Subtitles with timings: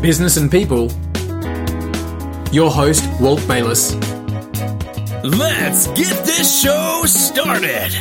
[0.00, 0.90] business and people.
[2.52, 3.94] Your host, Walt Bayliss.
[5.22, 7.92] Let's get this show started.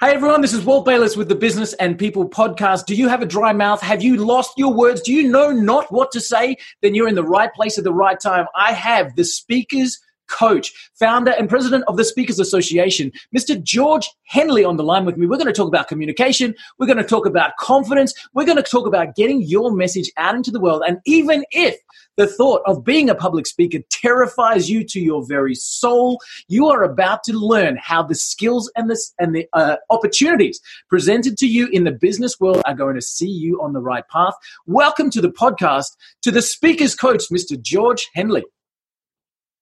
[0.00, 2.86] Hey everyone, this is Walt Bayliss with the Business and People podcast.
[2.86, 3.82] Do you have a dry mouth?
[3.82, 5.02] Have you lost your words?
[5.02, 6.56] Do you know not what to say?
[6.80, 8.46] Then you're in the right place at the right time.
[8.54, 9.98] I have the speakers
[10.30, 13.62] coach, founder and president of the Speakers Association, Mr.
[13.62, 15.26] George Hendley on the line with me.
[15.26, 16.54] We're going to talk about communication.
[16.78, 18.14] We're going to talk about confidence.
[18.32, 20.82] We're going to talk about getting your message out into the world.
[20.86, 21.76] And even if
[22.16, 26.82] the thought of being a public speaker terrifies you to your very soul, you are
[26.82, 31.68] about to learn how the skills and the, and the uh, opportunities presented to you
[31.68, 34.34] in the business world are going to see you on the right path.
[34.66, 37.60] Welcome to the podcast to the speakers coach, Mr.
[37.60, 38.42] George Hendley.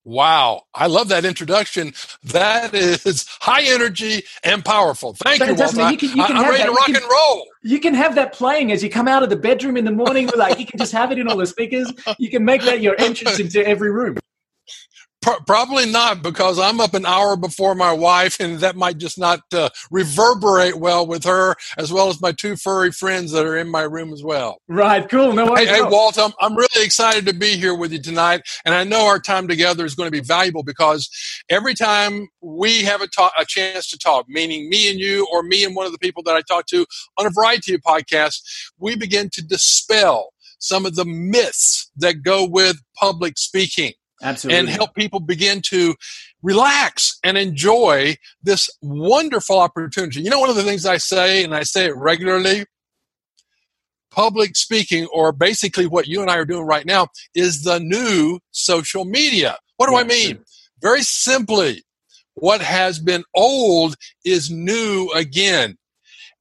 [0.09, 0.63] Wow.
[0.73, 1.93] I love that introduction.
[2.23, 5.13] That is high energy and powerful.
[5.13, 5.75] Thank you, Walt.
[5.75, 6.65] You can, you can I, am ready that.
[6.65, 7.45] to rock can, and roll.
[7.61, 10.27] You can have that playing as you come out of the bedroom in the morning.
[10.35, 11.93] like you can just have it in all the speakers.
[12.17, 14.17] You can make that your entrance into every room.
[15.21, 19.41] Probably not because I'm up an hour before my wife, and that might just not
[19.53, 23.69] uh, reverberate well with her, as well as my two furry friends that are in
[23.69, 24.61] my room as well.
[24.69, 25.33] Right, cool.
[25.33, 25.67] No worries.
[25.67, 28.85] Hey, hey Walt, I'm, I'm really excited to be here with you tonight, and I
[28.85, 31.09] know our time together is going to be valuable because
[31.49, 35.43] every time we have a, talk, a chance to talk, meaning me and you, or
[35.43, 36.85] me and one of the people that I talk to
[37.17, 38.39] on a variety of podcasts,
[38.77, 43.91] we begin to dispel some of the myths that go with public speaking.
[44.21, 44.59] Absolutely.
[44.59, 45.95] And help people begin to
[46.41, 50.21] relax and enjoy this wonderful opportunity.
[50.21, 52.65] You know, one of the things I say, and I say it regularly
[54.11, 58.39] public speaking, or basically what you and I are doing right now, is the new
[58.51, 59.57] social media.
[59.77, 60.35] What do yeah, I mean?
[60.35, 60.45] Sure.
[60.81, 61.83] Very simply,
[62.33, 63.95] what has been old
[64.25, 65.77] is new again.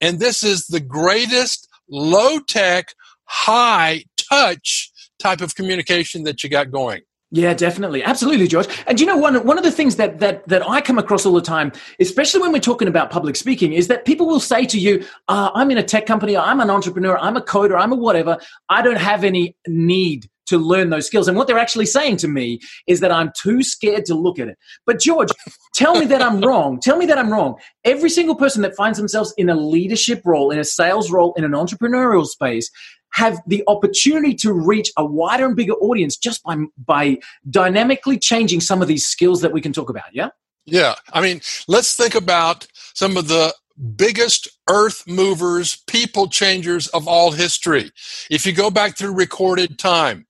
[0.00, 6.70] And this is the greatest low tech, high touch type of communication that you got
[6.70, 7.03] going.
[7.31, 8.03] Yeah, definitely.
[8.03, 8.69] Absolutely, George.
[8.87, 11.34] And you know, one, one of the things that, that, that I come across all
[11.34, 14.78] the time, especially when we're talking about public speaking, is that people will say to
[14.78, 17.97] you, uh, I'm in a tech company, I'm an entrepreneur, I'm a coder, I'm a
[17.97, 18.39] whatever.
[18.71, 21.28] I don't have any need to learn those skills.
[21.28, 24.49] And what they're actually saying to me is that I'm too scared to look at
[24.49, 24.56] it.
[24.87, 25.28] But George,
[25.75, 26.81] tell me that I'm wrong.
[26.81, 27.56] Tell me that I'm wrong.
[27.84, 31.45] Every single person that finds themselves in a leadership role, in a sales role, in
[31.45, 32.71] an entrepreneurial space
[33.12, 37.19] have the opportunity to reach a wider and bigger audience just by by
[37.50, 40.28] dynamically changing some of these skills that we can talk about yeah?
[40.66, 40.94] Yeah.
[41.12, 43.54] I mean let's think about some of the
[43.97, 47.91] biggest earth movers people changers of all history.
[48.30, 50.26] If you go back through recorded time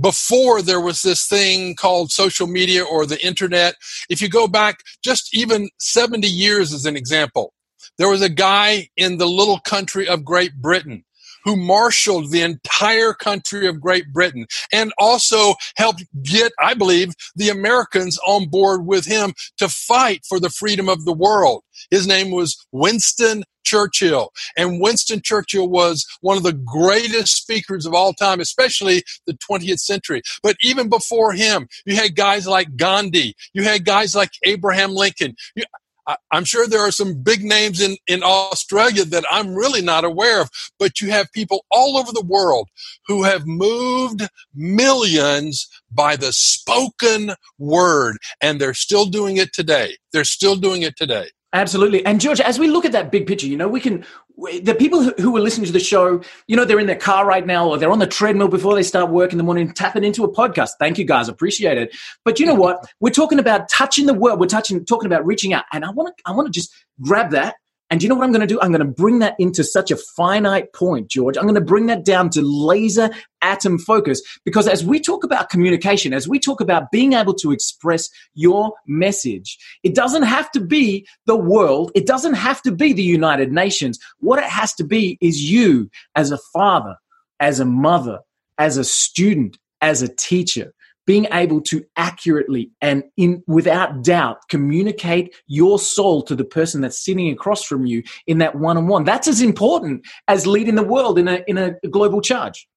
[0.00, 3.74] before there was this thing called social media or the internet
[4.10, 7.54] if you go back just even 70 years as an example
[7.96, 11.04] there was a guy in the little country of Great Britain
[11.44, 17.48] who marshaled the entire country of Great Britain and also helped get, I believe, the
[17.48, 21.62] Americans on board with him to fight for the freedom of the world.
[21.90, 24.32] His name was Winston Churchill.
[24.56, 29.78] And Winston Churchill was one of the greatest speakers of all time, especially the 20th
[29.78, 30.22] century.
[30.42, 33.34] But even before him, you had guys like Gandhi.
[33.54, 35.36] You had guys like Abraham Lincoln.
[36.30, 40.40] I'm sure there are some big names in, in Australia that I'm really not aware
[40.40, 42.68] of, but you have people all over the world
[43.06, 49.96] who have moved millions by the spoken word, and they're still doing it today.
[50.12, 51.30] They're still doing it today.
[51.52, 52.06] Absolutely.
[52.06, 54.04] And George, as we look at that big picture, you know, we can,
[54.62, 57.44] the people who are listening to the show, you know, they're in their car right
[57.44, 60.22] now or they're on the treadmill before they start work in the morning, tapping into
[60.22, 60.70] a podcast.
[60.78, 61.28] Thank you guys.
[61.28, 61.96] Appreciate it.
[62.24, 62.88] But you know what?
[63.00, 64.38] We're talking about touching the world.
[64.38, 65.64] We're touching, talking about reaching out.
[65.72, 66.72] And I want to, I want to just
[67.02, 67.56] grab that
[67.90, 68.60] and you know what I'm going to do?
[68.60, 71.36] I'm going to bring that into such a finite point, George.
[71.36, 73.10] I'm going to bring that down to laser
[73.42, 77.50] atom focus because as we talk about communication, as we talk about being able to
[77.50, 81.90] express your message, it doesn't have to be the world.
[81.96, 83.98] It doesn't have to be the United Nations.
[84.18, 86.96] What it has to be is you as a father,
[87.40, 88.20] as a mother,
[88.56, 90.72] as a student, as a teacher
[91.10, 97.04] being able to accurately and in without doubt communicate your soul to the person that's
[97.04, 101.26] sitting across from you in that one-on-one that's as important as leading the world in
[101.26, 102.68] a in a global charge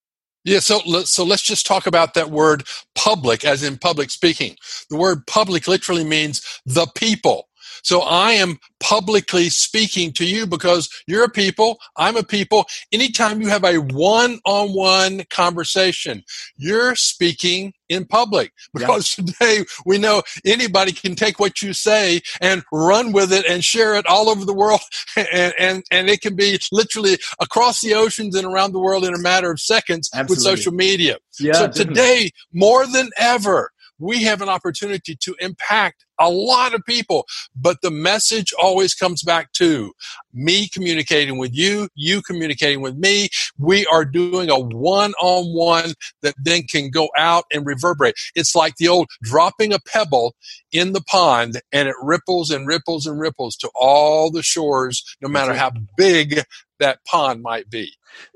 [0.45, 2.63] yeah, so so let's just talk about that word
[2.95, 4.57] public, as in public speaking.
[4.89, 7.47] The word public literally means the people.
[7.83, 12.65] So I am publicly speaking to you because you're a people, I'm a people.
[12.91, 16.24] Anytime you have a one on one conversation,
[16.56, 19.25] you're speaking in public because yeah.
[19.25, 23.95] today we know anybody can take what you say and run with it and share
[23.95, 24.81] it all over the world
[25.18, 29.13] and, and, and it can be literally across the oceans and around the world in
[29.13, 30.33] a matter of seconds Absolutely.
[30.33, 31.18] with social media.
[31.39, 31.94] Yeah, so definitely.
[31.94, 37.25] today, more than ever, we have an opportunity to impact a lot of people.
[37.56, 39.94] But the message always comes back to
[40.33, 43.30] me communicating with you, you communicating with me.
[43.57, 48.15] We are doing a one on one that then can go out and reverberate.
[48.36, 50.36] It's like the old dropping a pebble
[50.71, 55.30] in the pond and it ripples and ripples and ripples to all the shores, no
[55.30, 56.44] matter how big
[56.80, 57.94] that pond might be.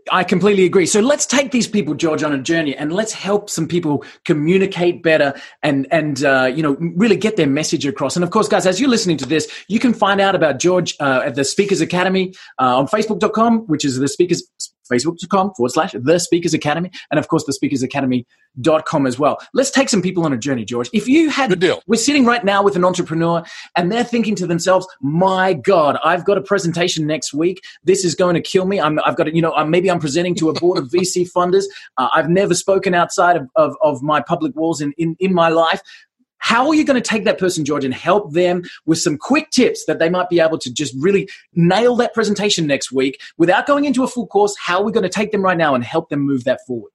[0.09, 0.85] I completely agree.
[0.85, 5.03] So let's take these people, George, on a journey, and let's help some people communicate
[5.03, 8.15] better, and and uh, you know really get their message across.
[8.15, 10.95] And of course, guys, as you're listening to this, you can find out about George
[10.99, 14.43] uh, at the Speakers Academy uh, on Facebook.com, which is the Speakers
[14.87, 19.37] facebook.com forward slash the speakers academy and of course the speakers academy.com as well.
[19.53, 20.89] Let's take some people on a journey george.
[20.93, 21.81] If you had Good deal.
[21.87, 23.43] we're sitting right now with an entrepreneur
[23.75, 27.61] and they're thinking to themselves my god i've got a presentation next week.
[27.83, 28.79] This is going to kill me.
[28.79, 31.65] I have got it, you know maybe i'm presenting to a board of vc funders.
[31.97, 35.49] Uh, i've never spoken outside of, of, of my public walls in, in, in my
[35.49, 35.81] life
[36.39, 39.49] how are you going to take that person, George, and help them with some quick
[39.49, 43.67] tips that they might be able to just really nail that presentation next week without
[43.67, 44.55] going into a full course?
[44.59, 46.91] How are we going to take them right now and help them move that forward?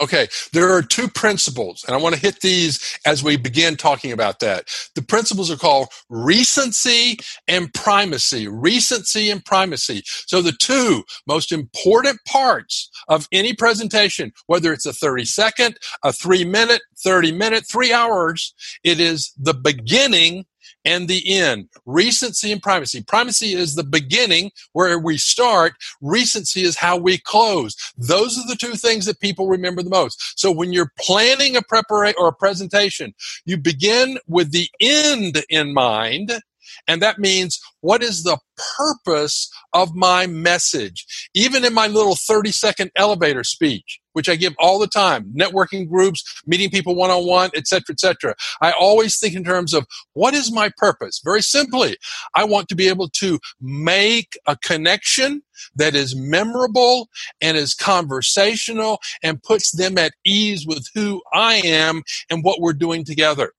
[0.00, 4.12] Okay, there are two principles, and I want to hit these as we begin talking
[4.12, 4.68] about that.
[4.94, 8.46] The principles are called recency and primacy.
[8.46, 10.02] Recency and primacy.
[10.26, 16.12] So, the two most important parts of any presentation, whether it's a 30 second, a
[16.12, 18.54] three minute, 30 minute, three hours,
[18.84, 20.44] it is the beginning
[20.86, 21.68] and the end.
[21.84, 23.02] Recency and primacy.
[23.02, 25.74] Primacy is the beginning where we start.
[26.00, 27.76] Recency is how we close.
[27.98, 30.38] Those are the two things that people remember the most.
[30.38, 35.74] So when you're planning a preparation or a presentation, you begin with the end in
[35.74, 36.40] mind.
[36.88, 38.38] And that means what is the
[38.76, 41.28] purpose of my message?
[41.34, 45.86] Even in my little 30 second elevator speech, which I give all the time, networking
[45.86, 48.34] groups, meeting people one on one, etc., etc.
[48.62, 51.20] I always think in terms of what is my purpose?
[51.22, 51.98] Very simply,
[52.34, 55.42] I want to be able to make a connection
[55.74, 57.10] that is memorable
[57.42, 62.72] and is conversational and puts them at ease with who I am and what we're
[62.72, 63.52] doing together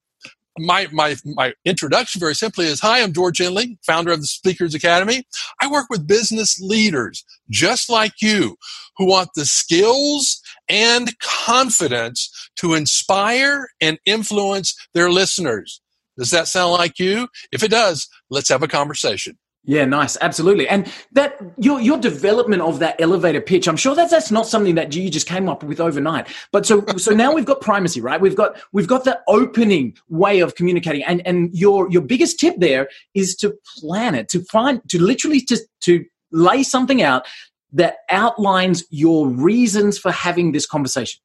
[0.59, 4.73] my, my, my introduction very simply is Hi, I'm George Hendley, founder of the Speakers
[4.73, 5.23] Academy.
[5.61, 8.57] I work with business leaders just like you
[8.97, 15.81] who want the skills and confidence to inspire and influence their listeners.
[16.17, 17.27] Does that sound like you?
[17.51, 19.37] If it does, let's have a conversation.
[19.69, 20.65] Yeah, nice, absolutely.
[20.69, 24.75] And that your your development of that elevator pitch, I'm sure that that's not something
[24.75, 26.29] that you just came up with overnight.
[26.53, 28.19] But so so now we've got primacy, right?
[28.19, 32.55] We've got we've got the opening way of communicating, and and your your biggest tip
[32.59, 37.27] there is to plan it, to find to literally just to lay something out
[37.73, 41.19] that outlines your reasons for having this conversation.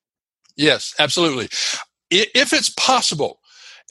[0.57, 1.49] Yes, absolutely.
[2.11, 3.39] If it's possible,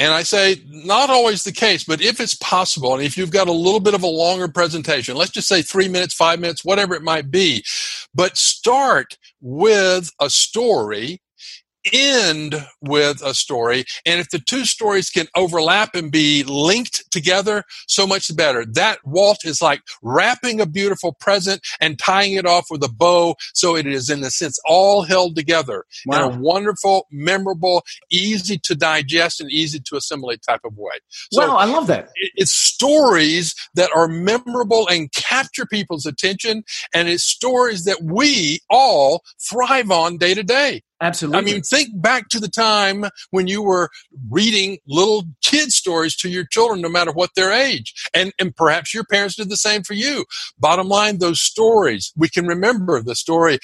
[0.02, 3.48] and I say, not always the case, but if it's possible, and if you've got
[3.48, 6.96] a little bit of a longer presentation, let's just say three minutes, five minutes, whatever
[6.96, 7.64] it might be,
[8.12, 11.22] but start with a story
[11.92, 13.86] end with a story.
[14.06, 18.66] And if the two stories can overlap and be linked together, so much the better.
[18.66, 23.36] That Walt is like wrapping a beautiful present and tying it off with a bow
[23.54, 26.30] so it is, in a sense, all held together wow.
[26.30, 30.94] in a wonderful, memorable, easy to digest and easy to assimilate type of way.
[31.32, 32.10] So wow, I love that.
[32.36, 39.24] It's stories that are memorable and capture people's attention, and it's stories that we all
[39.40, 40.82] thrive on day to day.
[41.02, 41.40] Absolutely.
[41.40, 43.90] I mean, think back to the time when you were
[44.30, 47.94] reading little kid stories to your children, no matter what their age.
[48.14, 50.26] And, and perhaps your parents did the same for you.
[50.60, 53.58] Bottom line, those stories, we can remember the story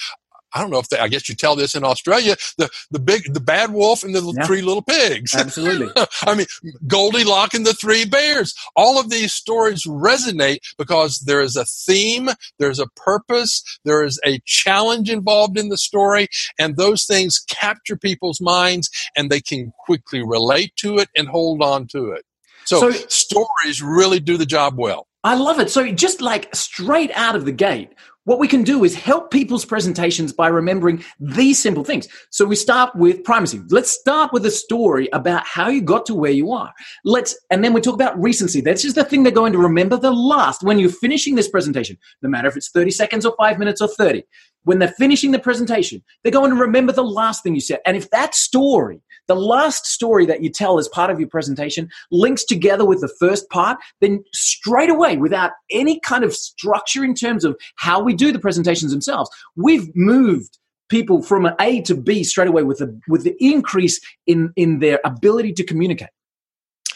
[0.54, 3.32] I don't know if they, I guess you tell this in Australia, the, the big,
[3.32, 4.46] the bad wolf and the yeah.
[4.46, 5.34] three little pigs.
[5.34, 5.88] Absolutely.
[6.26, 6.46] I mean,
[6.86, 8.54] Goldilocks and the three bears.
[8.76, 14.20] All of these stories resonate because there is a theme, there's a purpose, there is
[14.24, 16.28] a challenge involved in the story,
[16.58, 21.62] and those things capture people's minds and they can quickly relate to it and hold
[21.62, 22.24] on to it.
[22.64, 25.06] So, so stories really do the job well.
[25.24, 25.70] I love it.
[25.70, 27.92] So just like straight out of the gate,
[28.28, 32.06] what we can do is help people's presentations by remembering these simple things.
[32.28, 33.62] So we start with primacy.
[33.70, 36.70] Let's start with a story about how you got to where you are.
[37.06, 38.60] Let's, and then we talk about recency.
[38.60, 41.96] That's just the thing they're going to remember the last when you're finishing this presentation,
[42.20, 44.22] no matter if it's 30 seconds or five minutes or 30.
[44.64, 47.78] When they're finishing the presentation, they're going to remember the last thing you said.
[47.86, 51.88] And if that story the last story that you tell as part of your presentation
[52.10, 57.14] links together with the first part, then straight away, without any kind of structure in
[57.14, 60.58] terms of how we do the presentations themselves, we've moved
[60.88, 65.00] people from A to B straight away with the with the increase in in their
[65.04, 66.08] ability to communicate.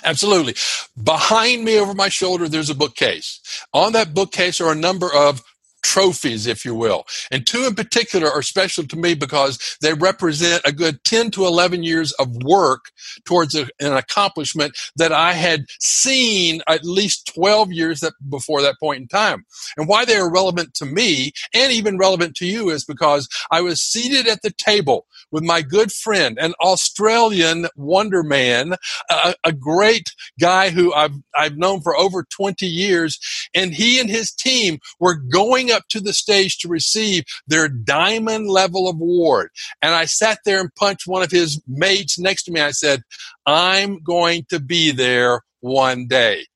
[0.05, 0.55] Absolutely.
[1.01, 3.41] Behind me over my shoulder, there's a bookcase.
[3.73, 5.43] On that bookcase are a number of
[5.83, 7.05] trophies, if you will.
[7.31, 11.47] And two in particular are special to me because they represent a good 10 to
[11.47, 12.87] 11 years of work
[13.25, 18.77] towards a, an accomplishment that I had seen at least 12 years that, before that
[18.81, 19.45] point in time.
[19.77, 23.61] And why they are relevant to me and even relevant to you is because I
[23.61, 28.75] was seated at the table with my good friend, an Australian wonder man,
[29.11, 33.19] a, a great guy who I've, I've known for over 20 years.
[33.55, 38.49] And he and his team were going up to the stage to receive their diamond
[38.49, 39.51] level award.
[39.81, 42.61] And I sat there and punched one of his mates next to me.
[42.61, 43.03] I said,
[43.47, 46.47] I'm going to be there one day.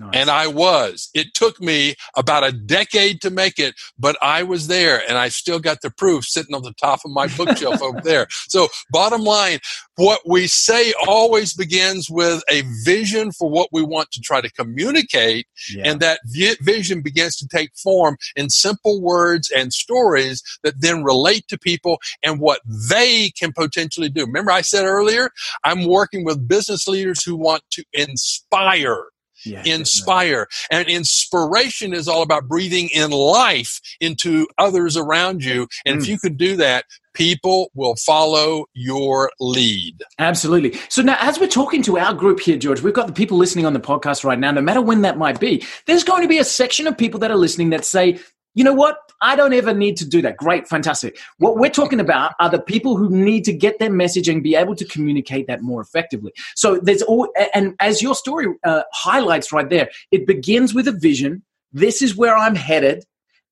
[0.00, 0.10] Nice.
[0.14, 1.10] And I was.
[1.12, 5.28] It took me about a decade to make it, but I was there and I
[5.28, 8.26] still got the proof sitting on the top of my bookshelf over there.
[8.48, 9.58] So, bottom line,
[9.96, 14.50] what we say always begins with a vision for what we want to try to
[14.50, 15.46] communicate.
[15.70, 15.82] Yeah.
[15.84, 16.20] And that
[16.62, 21.98] vision begins to take form in simple words and stories that then relate to people
[22.22, 24.24] and what they can potentially do.
[24.24, 25.30] Remember, I said earlier,
[25.62, 29.10] I'm working with business leaders who want to inspire
[29.44, 30.46] yeah, inspire.
[30.70, 30.94] Definitely.
[30.94, 35.68] And inspiration is all about breathing in life into others around you.
[35.84, 36.02] And mm.
[36.02, 40.02] if you can do that, people will follow your lead.
[40.18, 40.78] Absolutely.
[40.88, 43.66] So now, as we're talking to our group here, George, we've got the people listening
[43.66, 46.38] on the podcast right now, no matter when that might be, there's going to be
[46.38, 48.18] a section of people that are listening that say,
[48.54, 48.98] you know what?
[49.22, 50.36] I don't ever need to do that.
[50.36, 51.18] Great, fantastic.
[51.38, 54.56] What we're talking about are the people who need to get their message and be
[54.56, 56.32] able to communicate that more effectively.
[56.56, 60.92] So there's all, and as your story uh, highlights right there, it begins with a
[60.92, 61.42] vision.
[61.72, 63.04] This is where I'm headed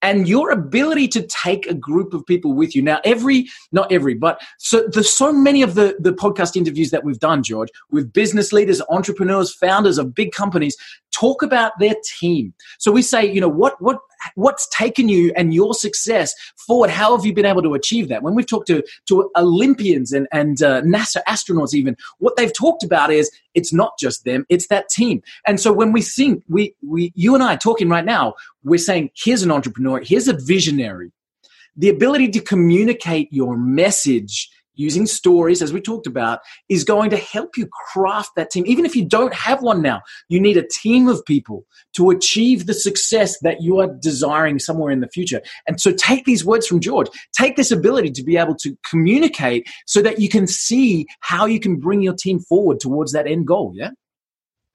[0.02, 2.82] and your ability to take a group of people with you.
[2.82, 7.04] Now, every, not every, but so there's so many of the, the podcast interviews that
[7.04, 10.76] we've done, George, with business leaders, entrepreneurs, founders of big companies,
[11.12, 12.54] talk about their team.
[12.78, 13.98] So we say, you know, what, what,
[14.34, 16.90] what's taken you and your success forward?
[16.90, 18.22] How have you been able to achieve that?
[18.22, 22.82] When we've talked to, to Olympians and, and uh, NASA astronauts, even, what they've talked
[22.82, 25.22] about is it's not just them, it's that team.
[25.46, 28.34] And so when we think, we, we, you and I are talking right now,
[28.64, 31.12] we're saying, here's an entrepreneur, here's a visionary.
[31.76, 36.38] The ability to communicate your message using stories, as we talked about,
[36.70, 38.64] is going to help you craft that team.
[38.66, 42.66] Even if you don't have one now, you need a team of people to achieve
[42.66, 45.42] the success that you are desiring somewhere in the future.
[45.66, 49.68] And so take these words from George, take this ability to be able to communicate
[49.86, 53.46] so that you can see how you can bring your team forward towards that end
[53.46, 53.72] goal.
[53.74, 53.90] Yeah.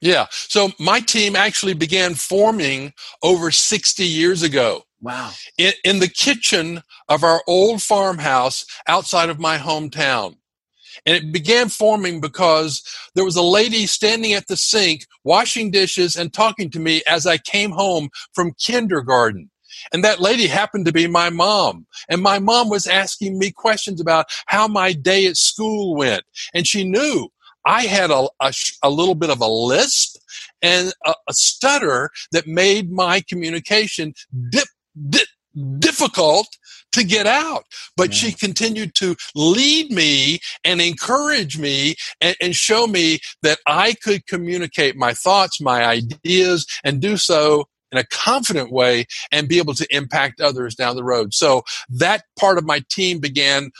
[0.01, 0.27] Yeah.
[0.31, 2.91] So my team actually began forming
[3.23, 4.83] over 60 years ago.
[5.03, 5.31] Wow.
[5.57, 10.37] In, in the kitchen of our old farmhouse outside of my hometown.
[11.05, 12.81] And it began forming because
[13.13, 17.27] there was a lady standing at the sink, washing dishes and talking to me as
[17.27, 19.49] I came home from kindergarten.
[19.91, 21.85] And that lady happened to be my mom.
[22.07, 26.23] And my mom was asking me questions about how my day at school went.
[26.53, 27.29] And she knew
[27.65, 30.17] I had a, a, a little bit of a lisp
[30.61, 34.13] and a, a stutter that made my communication
[34.49, 34.67] dip,
[35.09, 35.27] dip,
[35.79, 36.47] difficult
[36.93, 37.65] to get out.
[37.97, 38.15] But yeah.
[38.15, 44.27] she continued to lead me and encourage me and, and, show me that I could
[44.27, 49.73] communicate my thoughts, my ideas, and do so in a confident way and be able
[49.75, 51.33] to impact others down the road.
[51.33, 53.71] So that part of my team began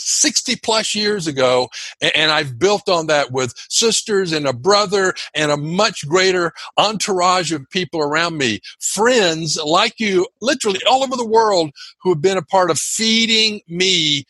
[0.00, 1.68] 60 plus years ago.
[2.00, 7.52] And I've built on that with sisters and a brother and a much greater entourage
[7.52, 8.60] of people around me.
[8.80, 11.70] Friends like you, literally all over the world,
[12.02, 14.24] who have been a part of feeding me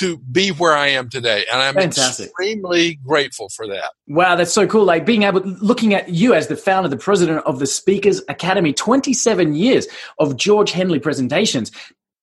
[0.00, 1.44] to be where I am today.
[1.52, 2.26] And I'm Fantastic.
[2.26, 3.90] extremely grateful for that.
[4.06, 4.84] Wow, that's so cool.
[4.84, 8.72] Like being able, looking at you as the founder, the president of the Speakers Academy,
[8.72, 9.86] 27 years
[10.18, 11.70] of George Hendley presentations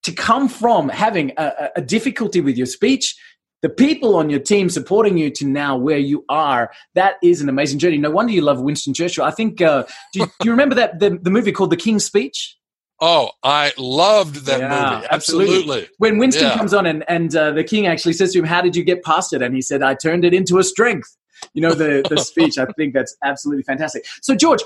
[0.08, 3.14] to come from having a, a difficulty with your speech
[3.62, 7.50] the people on your team supporting you to now where you are that is an
[7.50, 9.84] amazing journey no wonder you love winston churchill i think uh,
[10.14, 12.56] do, you, do, you, remember that the, the, movie called the king's speech
[13.00, 15.08] Oh, I loved that Yeah, movie.
[15.12, 15.56] absolutely.
[15.58, 15.90] Absolutely.
[16.00, 16.58] When Winston Yeah.
[16.58, 19.04] comes on and, and uh, the king actually says to him, How did you get
[19.04, 19.44] past it?
[19.44, 21.16] And he said, I turned it into a strength.
[21.54, 22.58] You know, the, the speech.
[22.58, 24.04] I think that's absolutely fantastic.
[24.24, 24.64] So, George,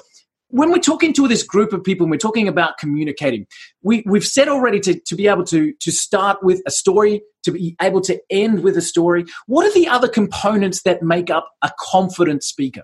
[0.51, 3.47] when we're talking to this group of people and we're talking about communicating,
[3.81, 7.51] we, we've said already to, to be able to, to start with a story, to
[7.51, 9.25] be able to end with a story.
[9.47, 12.83] What are the other components that make up a confident speaker?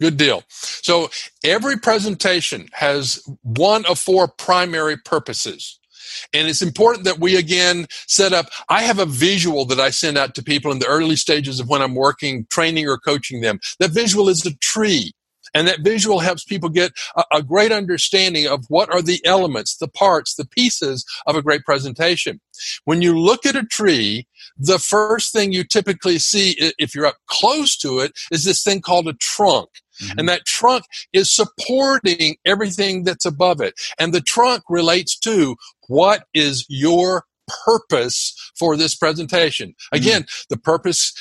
[0.00, 0.44] Good deal.
[0.48, 1.10] So
[1.42, 5.80] every presentation has one of four primary purposes.
[6.32, 8.46] And it's important that we again set up.
[8.68, 11.68] I have a visual that I send out to people in the early stages of
[11.68, 13.60] when I'm working, training, or coaching them.
[13.78, 15.12] That visual is a tree.
[15.54, 19.76] And that visual helps people get a, a great understanding of what are the elements,
[19.76, 22.40] the parts, the pieces of a great presentation.
[22.84, 24.26] When you look at a tree,
[24.56, 28.80] the first thing you typically see, if you're up close to it, is this thing
[28.80, 29.68] called a trunk.
[30.02, 30.18] Mm-hmm.
[30.18, 33.74] And that trunk is supporting everything that's above it.
[33.98, 35.56] And the trunk relates to
[35.88, 37.24] what is your
[37.64, 39.74] purpose for this presentation.
[39.90, 39.96] Hmm.
[39.96, 41.12] Again, the purpose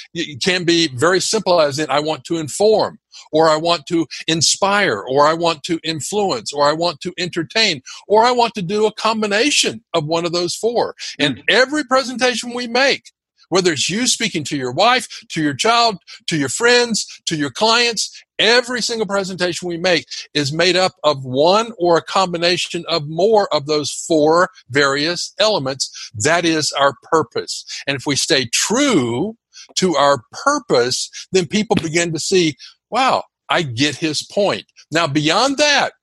[0.41, 2.99] can be very simple as in I want to inform,
[3.31, 7.81] or I want to inspire, or I want to influence, or I want to entertain,
[8.07, 10.95] or I want to do a combination of one of those four.
[11.19, 11.25] Hmm.
[11.25, 13.11] And every presentation we make,
[13.49, 17.49] whether it's you speaking to your wife, to your child, to your friends, to your
[17.49, 23.07] clients, every single presentation we make is made up of one or a combination of
[23.07, 26.11] more of those four various elements.
[26.13, 27.65] That is our purpose.
[27.87, 29.35] And if we stay true
[29.75, 32.55] to our purpose, then people begin to see,
[32.89, 34.65] wow, I get his point.
[34.91, 35.93] Now, beyond that,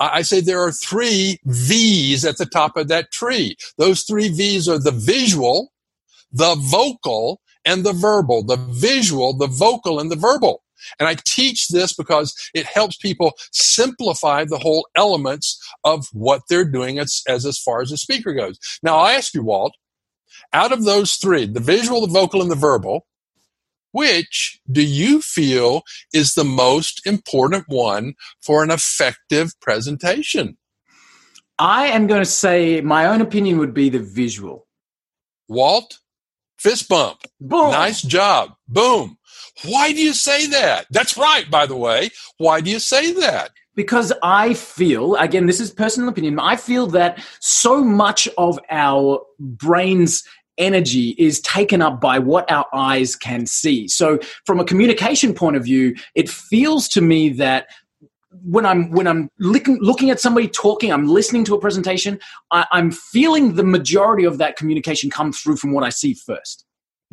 [0.00, 3.56] I say there are three V's at the top of that tree.
[3.78, 5.72] Those three V's are the visual,
[6.32, 8.42] the vocal, and the verbal.
[8.42, 10.63] The visual, the vocal, and the verbal.
[10.98, 16.64] And I teach this because it helps people simplify the whole elements of what they're
[16.64, 18.58] doing as, as, as far as the speaker goes.
[18.82, 19.74] Now, I ask you, Walt,
[20.52, 23.06] out of those three, the visual, the vocal, and the verbal,
[23.92, 30.56] which do you feel is the most important one for an effective presentation?
[31.58, 34.66] I am going to say my own opinion would be the visual.
[35.48, 36.00] Walt,
[36.58, 37.20] fist bump.
[37.40, 37.70] Boom.
[37.70, 38.54] Nice job.
[38.66, 39.18] Boom.
[39.64, 40.86] Why do you say that?
[40.90, 42.10] That's right, by the way.
[42.38, 43.50] Why do you say that?
[43.76, 49.20] because I feel, again, this is personal opinion, I feel that so much of our
[49.38, 50.22] brain's
[50.58, 53.88] energy is taken up by what our eyes can see.
[53.88, 57.66] So from a communication point of view, it feels to me that
[58.42, 62.18] when I'm when I'm looking looking at somebody talking, I'm listening to a presentation,
[62.50, 66.64] I, I'm feeling the majority of that communication come through from what I see first.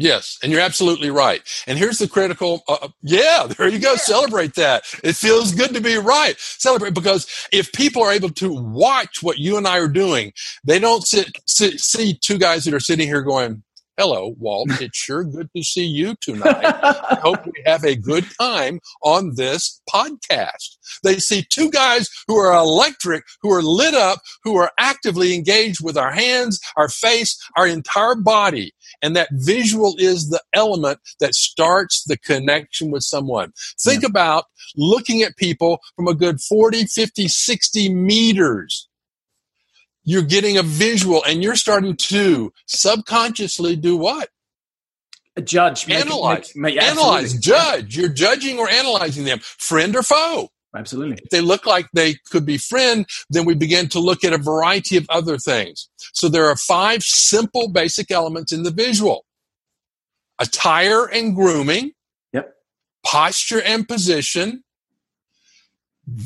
[0.01, 1.41] Yes, and you're absolutely right.
[1.67, 2.63] And here's the critical.
[2.67, 3.95] Uh, yeah, there you go.
[3.95, 4.83] Celebrate that.
[5.03, 6.35] It feels good to be right.
[6.39, 10.33] Celebrate because if people are able to watch what you and I are doing,
[10.63, 13.61] they don't sit, sit see two guys that are sitting here going,
[13.97, 14.69] "Hello, Walt.
[14.82, 16.63] It's sure good to see you tonight.
[16.63, 22.38] I hope we have a good time on this podcast." They see two guys who
[22.38, 27.38] are electric, who are lit up, who are actively engaged with our hands, our face,
[27.56, 28.73] our entire body.
[29.01, 33.54] And that visual is the element that starts the connection with someone.
[33.80, 38.88] Think about looking at people from a good 40, 50, 60 meters.
[40.03, 44.29] You're getting a visual and you're starting to subconsciously do what?
[45.43, 46.51] Judge, Analyze.
[46.55, 47.95] make- make- Analyze, judge.
[47.95, 50.49] You're judging or analyzing them, friend or foe.
[50.75, 51.17] Absolutely.
[51.23, 54.37] If they look like they could be friend, then we begin to look at a
[54.37, 55.89] variety of other things.
[56.13, 59.25] So there are five simple basic elements in the visual.
[60.39, 61.91] Attire and grooming,
[62.33, 62.53] Yep.
[63.05, 64.63] posture and position,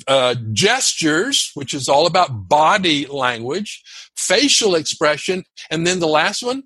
[0.07, 3.83] uh, gestures, which is all about body language,
[4.15, 6.63] facial expression, and then the last one,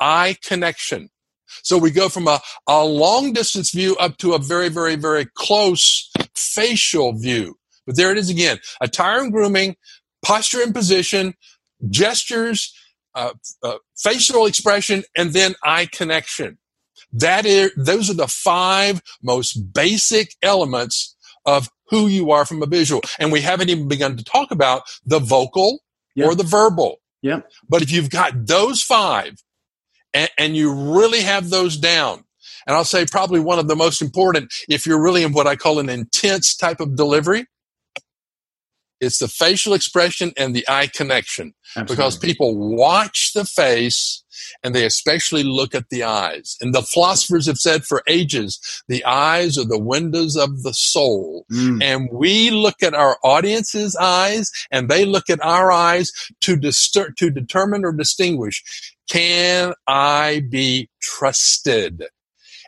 [0.00, 1.08] eye connection.
[1.62, 5.26] So we go from a, a long distance view up to a very, very, very
[5.34, 7.56] close facial view.
[7.86, 9.76] But there it is again attire and grooming,
[10.22, 11.34] posture and position,
[11.88, 12.74] gestures,
[13.14, 16.58] uh, uh, facial expression, and then eye connection.
[17.12, 21.16] That is, those are the five most basic elements
[21.48, 23.00] of who you are from a visual.
[23.18, 25.80] And we haven't even begun to talk about the vocal
[26.14, 26.26] Yeah.
[26.26, 27.00] or the verbal.
[27.22, 27.40] Yeah.
[27.68, 29.34] But if you've got those five
[30.12, 32.24] and, and you really have those down,
[32.66, 35.56] and I'll say probably one of the most important, if you're really in what I
[35.56, 37.46] call an intense type of delivery,
[39.00, 41.96] It's the facial expression and the eye connection Absolutely.
[41.96, 44.24] because people watch the face
[44.62, 46.56] and they especially look at the eyes.
[46.60, 51.46] And the philosophers have said for ages, the eyes are the windows of the soul.
[51.52, 51.82] Mm.
[51.82, 57.14] And we look at our audience's eyes and they look at our eyes to, distur-
[57.16, 58.62] to determine or distinguish,
[59.08, 62.04] can I be trusted?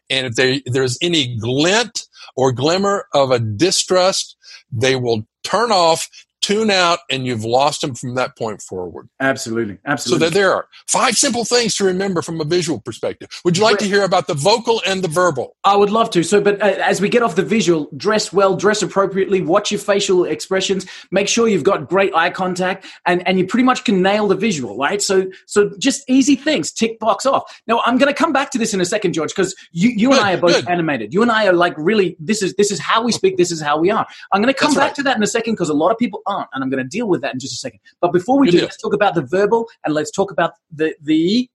[0.08, 4.36] And if they, there's any glint or glimmer of a distrust,
[4.72, 6.08] they will turn off,
[6.40, 9.08] tune out, and you've lost them from that point forward.
[9.20, 9.78] Absolutely.
[9.84, 10.26] Absolutely.
[10.26, 13.28] So there are five simple things to remember from a visual perspective.
[13.44, 15.56] Would you like to hear about the vocal and the verbal?
[15.64, 16.22] I would love to.
[16.22, 19.80] So, but uh, as we get off the visual, dress well, dress appropriately, watch your
[19.80, 24.02] facial expressions, make sure you've got great eye contact, and, and you pretty much can
[24.02, 25.02] nail the visual, right?
[25.02, 27.60] So, so just easy things, tick box off.
[27.66, 30.10] Now, I'm going to come back to this in a second, George, because you, you
[30.12, 30.68] and I are both good.
[30.68, 31.12] animated.
[31.12, 33.60] You and I are like really, this is this is how we speak, this is
[33.60, 34.06] how we are.
[34.32, 34.94] I'm going to come That's back right.
[34.96, 36.88] to that in a second because a lot of people aren't, and I'm going to
[36.88, 37.80] deal with that in just a second.
[38.00, 38.66] But before we Good do, deal.
[38.66, 41.48] let's talk about the verbal and let's talk about the the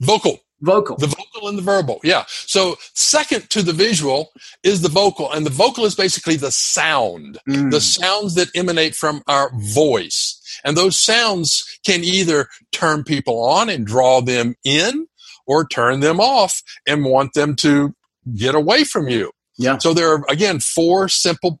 [0.00, 0.38] Vocal.
[0.62, 0.96] vocal.
[0.96, 2.00] The vocal and the verbal.
[2.02, 2.24] Yeah.
[2.28, 4.30] So second to the visual
[4.62, 5.30] is the vocal.
[5.30, 7.70] And the vocal is basically the sound, Mm.
[7.70, 10.40] the sounds that emanate from our voice.
[10.64, 15.06] And those sounds can either turn people on and draw them in
[15.46, 17.94] or turn them off and want them to
[18.34, 19.32] get away from you.
[19.58, 19.76] yeah.
[19.78, 21.60] So there are, again, four simple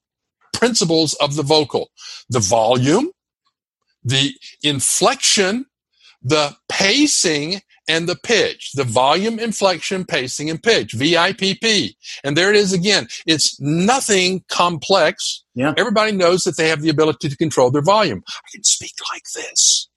[0.52, 1.90] principles of the vocal.
[2.28, 3.10] The volume,
[4.04, 4.32] the
[4.62, 5.66] inflection,
[6.22, 8.72] the pacing, and the pitch.
[8.74, 10.94] The volume, inflection, pacing, and pitch.
[10.94, 11.94] VIPP.
[12.22, 13.08] And there it is again.
[13.26, 15.44] It's nothing complex.
[15.54, 15.74] Yeah.
[15.76, 18.22] Everybody knows that they have the ability to control their volume.
[18.28, 19.88] I can speak like this.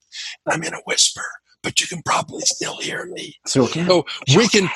[0.46, 1.24] I'm in a whisper,
[1.62, 3.36] but you can probably still hear me.
[3.46, 3.86] So, okay.
[3.86, 4.68] So we can,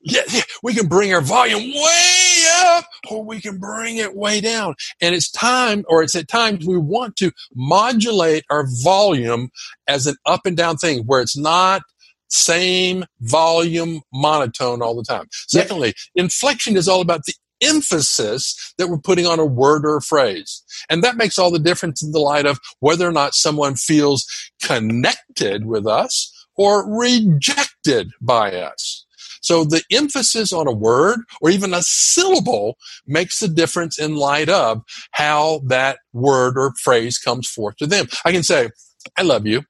[0.00, 4.40] yeah, yeah, we can bring our volume way up or we can bring it way
[4.40, 4.74] down.
[5.00, 9.50] And it's time, or it's at times we want to modulate our volume
[9.86, 11.82] as an up and down thing where it's not
[12.28, 15.26] same volume monotone all the time.
[15.52, 15.62] Yeah.
[15.62, 20.02] Secondly, inflection is all about the emphasis that we're putting on a word or a
[20.02, 20.62] phrase.
[20.88, 24.26] And that makes all the difference in the light of whether or not someone feels
[24.62, 29.06] connected with us or rejected by us.
[29.40, 34.48] So the emphasis on a word or even a syllable makes the difference in light
[34.48, 38.06] of how that word or phrase comes forth to them.
[38.24, 38.70] I can say,
[39.16, 39.62] I love you,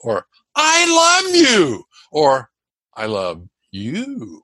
[0.00, 2.50] or I love you, or
[2.94, 4.42] I love you.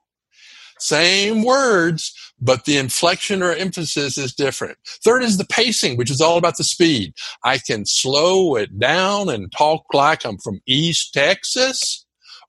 [0.81, 4.79] Same words, but the inflection or emphasis is different.
[5.05, 7.15] Third is the pacing, which is all about the speed.
[7.45, 12.07] I can slow it down and talk like I'm from East Texas,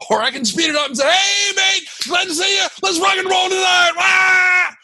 [0.09, 2.67] or I can speed it up and say, "Hey, mate, glad to see you.
[2.81, 4.75] Let's rock and roll tonight." Wah!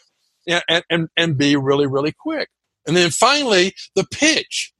[0.46, 2.48] Yeah, and, and and be really really quick.
[2.86, 4.72] And then finally, the pitch.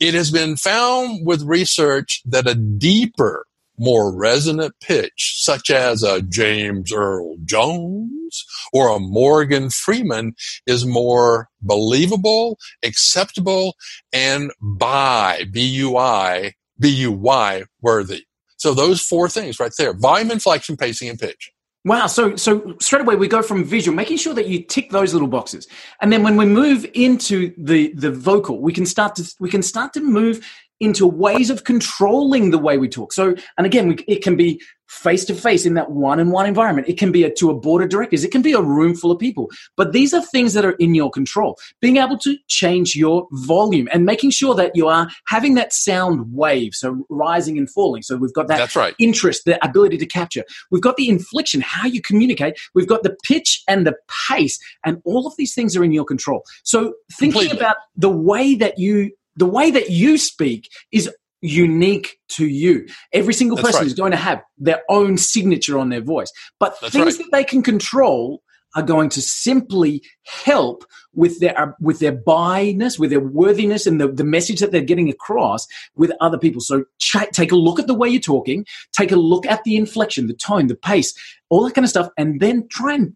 [0.00, 3.46] It has been found with research that a deeper,
[3.78, 10.34] more resonant pitch, such as a James Earl Jones or a Morgan Freeman,
[10.66, 13.76] is more believable, acceptable,
[14.12, 18.24] and by B-U-I, B-U-Y worthy.
[18.62, 21.50] So those four things right there, volume, inflection, pacing, and pitch.
[21.84, 22.06] Wow.
[22.06, 25.26] So so straight away we go from visual, making sure that you tick those little
[25.26, 25.66] boxes,
[26.00, 29.62] and then when we move into the the vocal, we can start to we can
[29.62, 30.48] start to move
[30.82, 33.12] into ways of controlling the way we talk.
[33.12, 36.44] So, and again, we, it can be face to face in that one on one
[36.44, 36.86] environment.
[36.86, 38.24] It can be a, to a board of directors.
[38.24, 39.48] It can be a room full of people.
[39.74, 41.56] But these are things that are in your control.
[41.80, 46.34] Being able to change your volume and making sure that you are having that sound
[46.34, 48.02] wave, so rising and falling.
[48.02, 48.94] So we've got that That's right.
[48.98, 50.44] interest, the ability to capture.
[50.70, 52.58] We've got the inflection, how you communicate.
[52.74, 53.94] We've got the pitch and the
[54.28, 56.44] pace, and all of these things are in your control.
[56.64, 57.58] So thinking Completely.
[57.58, 62.86] about the way that you the way that you speak is unique to you.
[63.12, 63.86] Every single That's person right.
[63.86, 66.32] is going to have their own signature on their voice.
[66.58, 67.18] But That's things right.
[67.18, 68.42] that they can control
[68.74, 74.00] are going to simply help with their uh, with their byness, with their worthiness, and
[74.00, 76.60] the, the message that they're getting across with other people.
[76.60, 79.76] So ch- take a look at the way you're talking, take a look at the
[79.76, 81.12] inflection, the tone, the pace,
[81.50, 83.14] all that kind of stuff, and then try and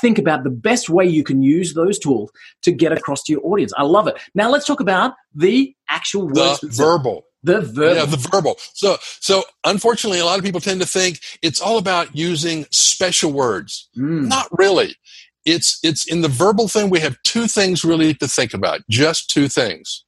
[0.00, 2.30] think about the best way you can use those tools
[2.62, 3.72] to get across to your audience.
[3.76, 4.16] I love it.
[4.34, 6.60] Now let's talk about the actual words.
[6.60, 6.76] themselves.
[6.76, 7.24] verbal.
[7.42, 7.94] The verbal.
[7.94, 8.56] Yeah, the verbal.
[8.74, 13.32] So, so unfortunately, a lot of people tend to think it's all about using special
[13.32, 13.88] words.
[13.96, 14.28] Mm.
[14.28, 14.96] Not really.
[15.44, 16.90] It's it's in the verbal thing.
[16.90, 18.80] We have two things really to think about.
[18.90, 20.04] Just two things.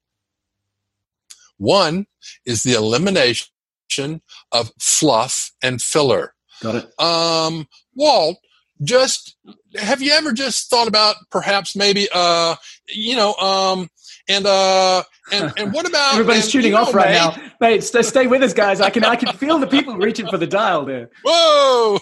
[1.57, 2.07] One
[2.45, 3.49] is the elimination
[4.53, 6.35] of fluff and filler.
[6.61, 7.01] Got it.
[7.01, 8.39] Um, Walt,
[8.83, 9.37] just
[9.77, 12.57] have you ever just thought about perhaps maybe uh,
[12.89, 13.89] you know, um,
[14.29, 17.53] and uh, and and what about Everybody's and, tuning you know, off right mate, now.
[17.61, 18.81] Mate, st- stay with us, guys.
[18.81, 21.11] I can I can feel the people reaching for the dial there.
[21.25, 21.99] Whoa!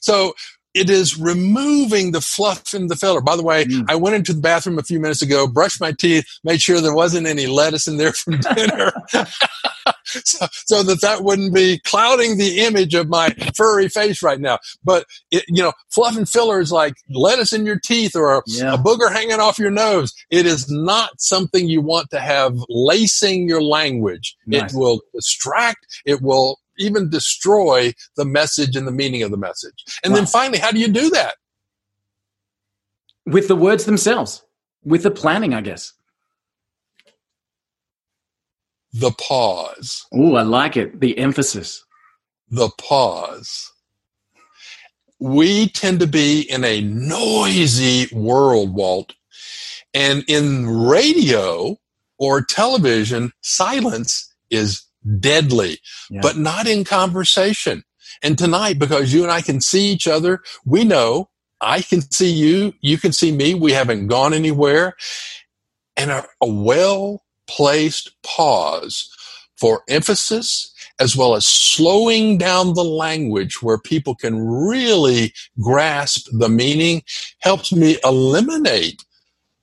[0.00, 0.34] So
[0.74, 3.22] it is removing the fluff in the filler.
[3.22, 3.86] By the way, Mm.
[3.88, 6.94] I went into the bathroom a few minutes ago, brushed my teeth, made sure there
[6.94, 8.92] wasn't any lettuce in there from dinner,
[10.24, 14.58] so, so that that wouldn't be clouding the image of my furry face right now.
[14.84, 18.42] But it, you know, fluff and filler is like lettuce in your teeth or a,
[18.46, 18.74] Yeah.
[18.74, 20.14] a booger hanging off your nose.
[20.30, 24.36] It is not something you want to have lacing your language.
[24.46, 24.72] Nice.
[24.72, 25.86] It will distract.
[26.04, 29.84] It will even destroy the message and the meaning of the message.
[30.04, 31.34] And then finally, how do you do that?
[33.24, 34.44] With the words themselves,
[34.84, 35.92] with the planning, I guess.
[38.98, 40.06] The pause.
[40.14, 41.00] Oh, I like it.
[41.00, 41.84] The emphasis.
[42.48, 43.70] The pause.
[45.18, 49.14] We tend to be in a noisy world, Walt.
[49.92, 51.76] And in radio
[52.18, 54.82] or television, silence is
[55.20, 55.78] deadly,
[56.10, 56.20] Yeah.
[56.22, 57.82] but not in conversation.
[58.22, 61.28] And tonight, because you and I can see each other, we know
[61.60, 63.54] I can see you, you can see me.
[63.54, 64.94] We haven't gone anywhere.
[65.96, 69.08] And a, a well placed pause
[69.56, 76.48] for emphasis as well as slowing down the language where people can really grasp the
[76.48, 77.02] meaning
[77.40, 79.04] helps me eliminate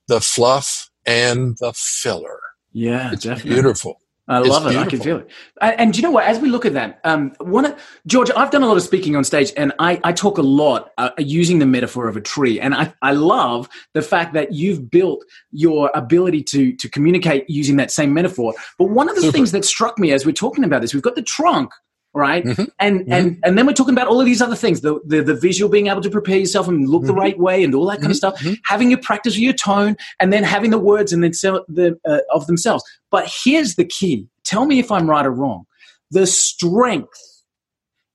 [0.08, 2.40] the fluff and the filler.
[2.72, 3.54] Yeah, It's definitely.
[3.54, 4.00] beautiful.
[4.28, 4.78] I It's love it.
[4.78, 5.30] I can feel it.
[5.62, 6.24] And, and do you know what?
[6.24, 9.18] As we look at that, um, one of, George, I've done a lot of speaking
[9.18, 12.60] on stage, and I, I talk a lot uh, using the metaphor of a tree.
[12.60, 17.76] And I, I love the fact that you've built your ability to to communicate using
[17.78, 18.54] that same metaphor.
[18.78, 19.34] But one of the Super.
[19.34, 21.72] things that struck me as we're talking about this, we've got the trunk.
[22.16, 22.70] Right, Mhm.
[22.80, 25.34] and and and then we're talking about all of these other things: the the, the
[25.34, 27.18] visual, being able to prepare yourself and look the Mhm.
[27.18, 28.40] right way, and all that kind of stuff.
[28.40, 28.60] Mhm.
[28.66, 32.20] Having your practice your tone, and then having the words and then sell the uh,
[32.32, 32.84] of themselves.
[33.10, 34.28] But here's the key.
[34.44, 35.66] Tell me if I'm right or wrong.
[36.12, 37.20] The strength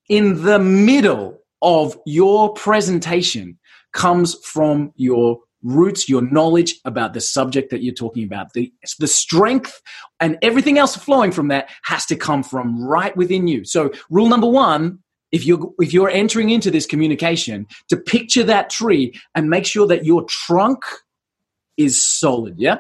[0.09, 3.59] in the middle of your presentation
[3.93, 8.53] comes from your roots, your knowledge about the subject that you're talking about.
[8.53, 9.81] The, the strength
[10.21, 13.65] and everything else flowing from that has to come from right within you.
[13.65, 15.01] So rule number one,
[15.33, 19.87] if you're, if you're entering into this communication, to picture that tree and make sure
[19.87, 20.79] that your trunk
[21.77, 22.55] is solid.
[22.59, 22.79] Yeah.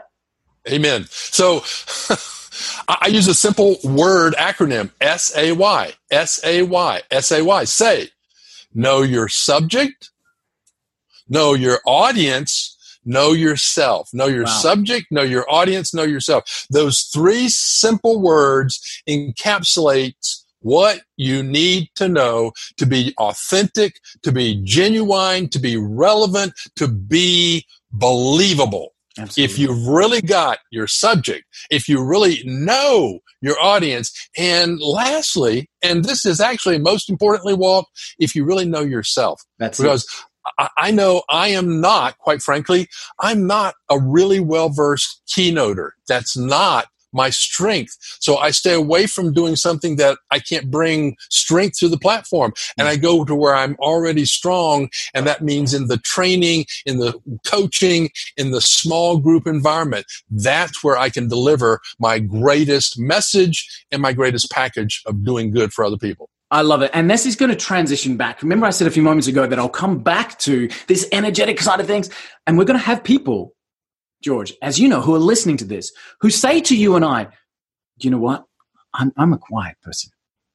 [0.68, 1.06] Amen.
[1.10, 1.62] So
[2.88, 7.64] I use a simple word acronym S A Y, S A Y, S A Y.
[7.64, 8.08] Say,
[8.74, 10.10] know your subject,
[11.28, 14.08] know your audience, know yourself.
[14.12, 14.58] Know your Wow.
[14.60, 16.66] subject, know your audience, know yourself.
[16.70, 24.60] Those three simple words encapsulates what you need to know to be authentic, to be
[24.64, 29.44] genuine, to be relevant, to be believable Absolutely.
[29.44, 36.04] if you've really got your subject, if you really know your audience, and lastly, and
[36.04, 37.86] this is actually most importantly, Walt,
[38.18, 40.04] if you really know yourself, That's it.
[40.76, 42.88] I know I am not, quite frankly,
[43.20, 45.90] I'm not a really well versed keynoter.
[46.06, 47.96] That's not my strength.
[48.20, 52.52] So I stay away from doing something that I can't bring strength to the platform.
[52.76, 54.90] And I go to where I'm already strong.
[55.14, 57.14] And that means in the training, in the
[57.46, 60.06] coaching, in the small group environment.
[60.30, 65.72] That's where I can deliver my greatest message and my greatest package of doing good
[65.72, 66.28] for other people.
[66.50, 66.90] I love it.
[66.94, 68.42] And this is going to transition back.
[68.42, 71.80] Remember, I said a few moments ago that I'll come back to this energetic side
[71.80, 72.08] of things.
[72.46, 73.54] And we're going to have people,
[74.22, 77.24] George, as you know, who are listening to this, who say to you and I,
[77.24, 78.44] do you know what?
[78.94, 80.10] I'm, I'm a quiet person.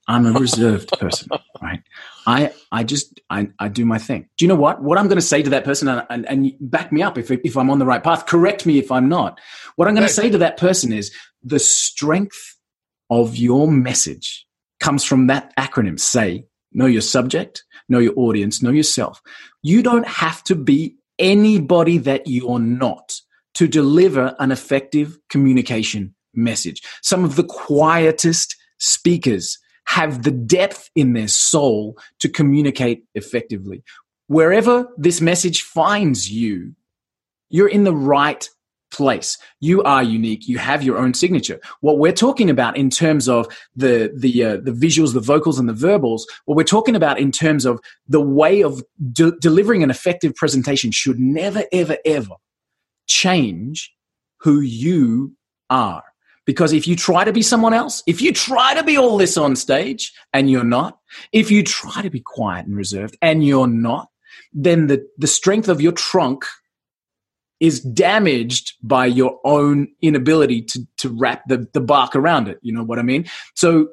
[0.08, 1.30] I'm a reserved person,
[1.62, 1.82] right?
[2.26, 4.28] I, I just, I, I do my thing.
[4.38, 4.82] Do you know what?
[4.82, 7.30] What I'm going to say to that person, and, and, and back me up if,
[7.30, 9.40] if I'm on the right path, correct me if I'm not.
[9.76, 12.58] What I'm going to say to that person is the strength
[13.10, 14.46] of your message
[14.84, 16.00] comes from that acronym.
[16.00, 19.22] Say know your subject know your audience know yourself.
[19.62, 23.20] You don't have to be anybody that you're not
[23.56, 26.82] to deliver an effective communication message.
[27.02, 33.84] Some of the quietest speakers have the depth in their soul to communicate effectively.
[34.28, 36.74] Wherever this message finds you
[37.50, 38.50] you're in the right
[38.94, 39.38] place.
[39.60, 40.48] You are unique.
[40.48, 41.60] You have your own signature.
[41.82, 45.68] What we're talking about in terms of the the uh, the visuals, the vocals, and
[45.68, 49.90] the verbals, what we're talking about in terms of the way of de- delivering an
[49.90, 52.36] effective presentation should never, ever, ever
[53.08, 53.94] change
[54.38, 55.36] who you
[55.70, 56.04] are.
[56.46, 59.38] Because if you try to be someone else, if you try to be all this
[59.38, 61.00] on stage and you're not,
[61.32, 64.10] if you try to be quiet and reserved and you're not,
[64.52, 66.46] then the, the strength of your trunk
[67.60, 72.60] is damaged by your own inability to, to wrap the, the bark around it.
[72.62, 73.26] You know what I mean?
[73.56, 73.90] So,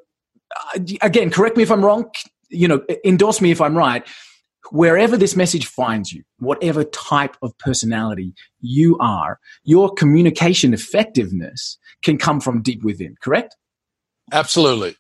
[0.75, 2.11] uh, again, correct me if I'm wrong,
[2.49, 4.07] you know, endorse me if I'm right.
[4.73, 12.19] Wherever this message finds you, whatever type of personality you are, your communication effectiveness can
[12.19, 13.57] come from deep within, correct?
[14.33, 14.97] Absolutely.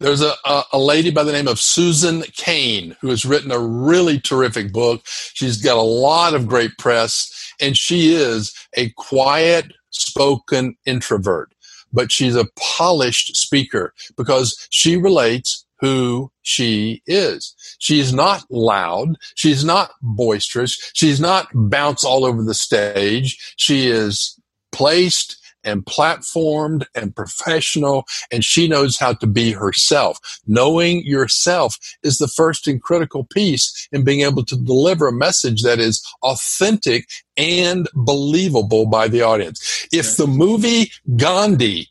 [0.00, 4.18] There's a, a, lady by the name of Susan Cain who has written a really
[4.18, 5.02] terrific book.
[5.04, 11.52] She's got a lot of great press, and she is a quiet spoken introvert,
[11.92, 17.54] but she's a polished speaker because she relates who she is.
[17.78, 19.16] She's not loud.
[19.34, 20.90] She's not boisterous.
[20.94, 23.54] She's not bounce all over the stage.
[23.56, 24.38] She is
[24.70, 30.18] placed and platformed and professional, and she knows how to be herself.
[30.46, 35.62] Knowing yourself is the first and critical piece in being able to deliver a message
[35.62, 39.86] that is authentic and believable by the audience.
[39.92, 41.88] If the movie Gandhi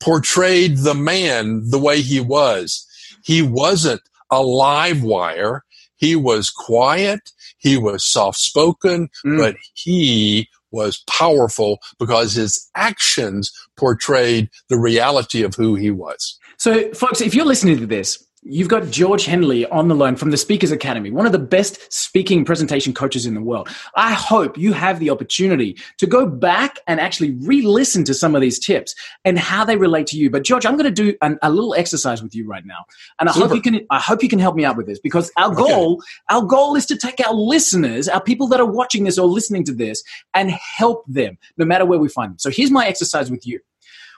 [0.00, 2.86] portrayed the man the way he was,
[3.24, 5.64] he wasn't a live wire.
[5.96, 7.20] He was quiet.
[7.58, 9.38] He was soft spoken, mm.
[9.38, 16.38] but he was powerful because his actions portrayed the reality of who he was.
[16.58, 20.30] So, folks, if you're listening to this, You've got George Hendley on the line from
[20.30, 23.70] the Speakers Academy, one of the best speaking presentation coaches in the world.
[23.96, 28.34] I hope you have the opportunity to go back and actually re listen to some
[28.34, 30.28] of these tips and how they relate to you.
[30.28, 32.84] But, George, I'm going to do an, a little exercise with you right now.
[33.18, 33.46] And I Super.
[33.46, 35.94] hope, you can, I hope you can help me out with this because our goal,
[35.94, 36.36] okay.
[36.36, 39.64] our goal is to take our listeners, our people that are watching this or listening
[39.64, 40.02] to this,
[40.34, 42.38] and help them no matter where we find them.
[42.38, 43.60] So, here's my exercise with you.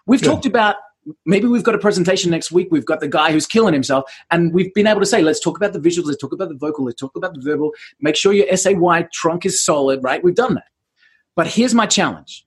[0.06, 0.30] We've Good.
[0.30, 0.76] talked about
[1.24, 2.68] maybe we've got a presentation next week.
[2.70, 5.56] We've got the guy who's killing himself, and we've been able to say, let's talk
[5.56, 7.72] about the visuals, let's talk about the vocal, let's talk about the verbal.
[8.00, 8.76] Make sure your SAY
[9.12, 10.22] trunk is solid, right?
[10.22, 10.68] We've done that.
[11.34, 12.46] But here's my challenge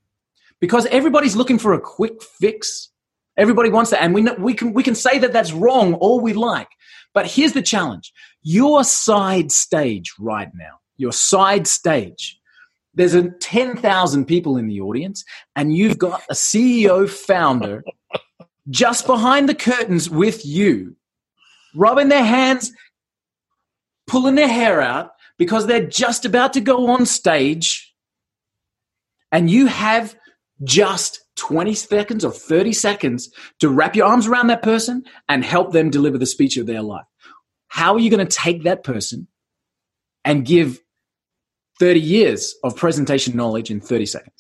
[0.60, 2.90] because everybody's looking for a quick fix.
[3.38, 6.20] Everybody wants that, and we know, we can we can say that that's wrong all
[6.20, 6.68] we like.
[7.14, 12.36] But here's the challenge: your side stage right now, your side stage.
[12.96, 15.24] There's a 10,000 people in the audience,
[15.56, 17.84] and you've got a CEO founder
[18.70, 20.96] just behind the curtains with you,
[21.76, 22.72] rubbing their hands,
[24.08, 27.94] pulling their hair out because they're just about to go on stage,
[29.32, 30.16] and you have
[30.64, 35.72] just 20 seconds or 30 seconds to wrap your arms around that person and help
[35.72, 37.06] them deliver the speech of their life.
[37.70, 39.28] How are you going to take that person
[40.26, 40.80] and give
[41.80, 44.39] 30 years of presentation knowledge in 30 seconds?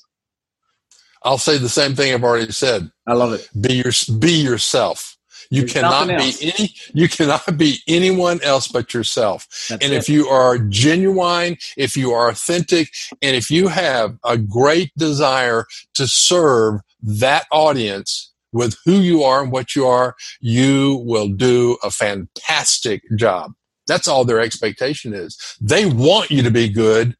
[1.23, 2.91] I'll say the same thing I've already said.
[3.07, 3.49] I love it.
[3.59, 5.17] Be your be yourself.
[5.51, 9.47] You There's cannot be any you cannot be anyone else but yourself.
[9.69, 9.97] That's and it.
[9.97, 12.89] if you are genuine, if you are authentic,
[13.21, 19.41] and if you have a great desire to serve that audience with who you are
[19.41, 23.51] and what you are, you will do a fantastic job.
[23.87, 25.37] That's all their expectation is.
[25.59, 27.15] They want you to be good.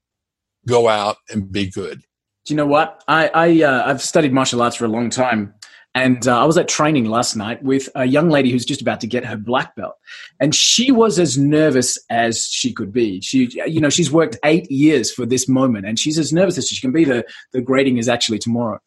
[0.68, 2.04] Go out and be good.
[2.50, 3.04] Do you know what?
[3.08, 5.54] I, I uh, I've studied martial arts for a long time,
[5.94, 9.02] and uh, I was at training last night with a young lady who's just about
[9.02, 9.94] to get her black belt,
[10.40, 13.22] and she was as nervous as she could be.
[13.22, 16.68] She, you know, she's worked eight years for this moment, and she's as nervous as
[16.68, 17.06] she can be.
[17.06, 18.80] The the grading is actually tomorrow,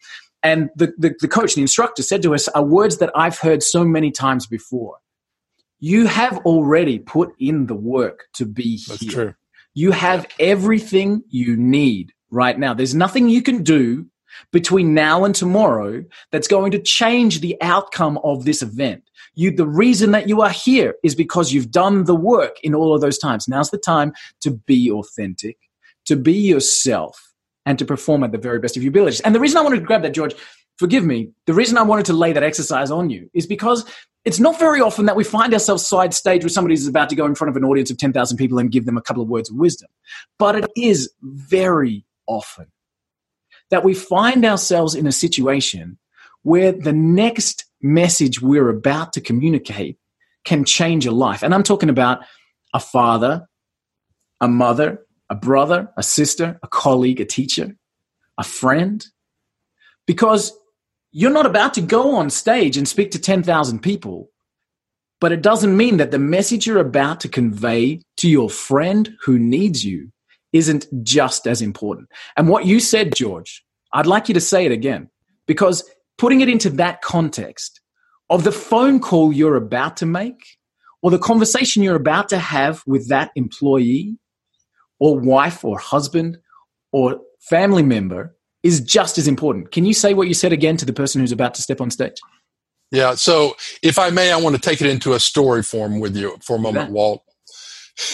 [0.43, 3.63] and the the, the coach, the instructor, said to us, "Are words that I've heard
[3.63, 4.97] so many times before."
[5.79, 9.13] You have already put in the work to be That's here.
[9.13, 9.35] True.
[9.75, 12.75] You have everything you need right now.
[12.75, 14.07] There's nothing you can do
[14.51, 19.05] between now and tomorrow that's going to change the outcome of this event.
[19.35, 22.95] You, the reason that you are here is because you've done the work in all
[22.95, 23.47] of those times.
[23.47, 25.59] Now's the time to be authentic,
[26.07, 27.33] to be yourself,
[27.65, 29.21] and to perform at the very best of your abilities.
[29.21, 30.35] And the reason I wanted to grab that, George,
[30.79, 33.85] forgive me, the reason I wanted to lay that exercise on you is because
[34.25, 37.17] it's not very often that we find ourselves side stage with somebody who's about to
[37.17, 39.29] go in front of an audience of 10,000 people and give them a couple of
[39.29, 39.89] words of wisdom.
[40.39, 42.67] But it is very often
[43.71, 45.99] that we find ourselves in a situation
[46.43, 49.99] where the next message we're about to communicate
[50.45, 51.43] can change a life.
[51.43, 52.21] And I'm talking about
[52.75, 53.47] a father,
[54.41, 57.75] a mother, a brother, a sister, a colleague, a teacher,
[58.39, 59.05] a friend.
[60.07, 60.53] Because
[61.13, 64.31] you're not about to go on stage and speak to 10,000 people,
[65.19, 69.39] but it doesn't mean that the message you're about to convey to your friend who
[69.39, 70.12] needs you
[70.53, 72.09] isn't just as important.
[72.37, 75.09] And what you said, George, I'd like you to say it again
[75.47, 75.89] because
[76.19, 77.81] putting it into that context
[78.31, 80.57] of the phone call you're about to make
[81.03, 84.17] or the conversation you're about to have with that employee
[85.01, 86.39] or wife or husband
[86.93, 89.73] or family member is just as important.
[89.73, 91.91] Can you say what you said again to the person who's about to step on
[91.91, 92.15] stage?
[92.93, 93.15] Yeah.
[93.15, 96.37] So, if I may, I want to take it into a story form with you
[96.43, 96.91] for a moment.
[96.91, 97.25] Walt.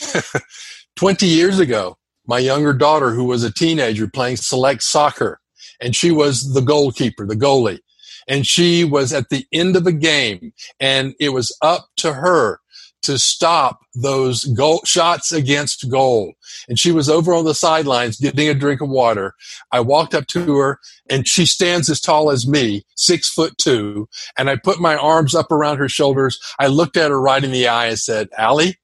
[0.97, 1.97] 20 years ago,
[2.29, 5.41] my younger daughter, who was a teenager playing select soccer,
[5.81, 7.81] and she was the goalkeeper, the goalie.
[8.29, 12.61] And she was at the end of a game, and it was up to her
[13.03, 16.33] to stop those goal shots against goal.
[16.69, 19.35] And she was over on the sidelines getting a drink of water.
[19.73, 24.09] I walked up to her and she stands as tall as me, six foot two.
[24.37, 26.39] And I put my arms up around her shoulders.
[26.59, 28.79] I looked at her right in the eye and said, Allie,